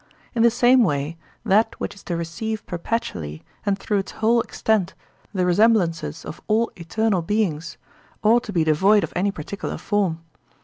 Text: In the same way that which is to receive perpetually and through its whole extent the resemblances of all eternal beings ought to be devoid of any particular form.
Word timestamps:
In 0.33 0.41
the 0.41 0.49
same 0.49 0.83
way 0.83 1.15
that 1.45 1.79
which 1.79 1.93
is 1.93 2.01
to 2.05 2.17
receive 2.17 2.65
perpetually 2.65 3.43
and 3.67 3.77
through 3.77 3.99
its 3.99 4.13
whole 4.13 4.41
extent 4.41 4.95
the 5.31 5.45
resemblances 5.45 6.25
of 6.25 6.41
all 6.47 6.71
eternal 6.75 7.21
beings 7.21 7.77
ought 8.23 8.41
to 8.45 8.51
be 8.51 8.63
devoid 8.63 9.03
of 9.03 9.13
any 9.15 9.29
particular 9.29 9.77
form. 9.77 10.21